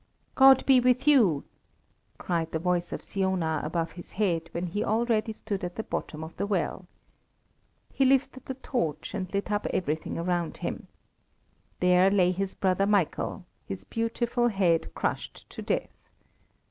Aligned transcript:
"God 0.33 0.65
be 0.65 0.79
with 0.79 1.07
you!" 1.07 1.43
cried 2.17 2.51
the 2.51 2.57
voice 2.57 2.91
of 2.91 3.03
Siona 3.03 3.61
above 3.63 3.91
his 3.91 4.13
head, 4.13 4.49
when 4.51 4.65
he 4.65 4.83
already 4.83 5.31
stood 5.31 5.63
at 5.63 5.75
the 5.75 5.83
bottom 5.83 6.23
of 6.23 6.35
the 6.37 6.47
well. 6.47 6.87
He 7.93 8.03
lifted 8.03 8.45
the 8.47 8.55
torch 8.55 9.13
and 9.13 9.31
lit 9.31 9.51
up 9.51 9.67
everything 9.67 10.17
around 10.17 10.57
him. 10.57 10.87
There 11.81 12.09
lay 12.09 12.31
his 12.31 12.55
brother 12.55 12.87
Michael, 12.87 13.45
his 13.67 13.83
beautiful 13.83 14.47
head 14.47 14.91
crushed 14.95 15.47
to 15.51 15.61
death. 15.61 16.09